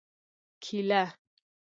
🍌کېله 0.63 1.03